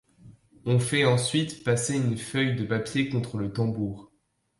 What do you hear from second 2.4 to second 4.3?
de papier contre le tambour.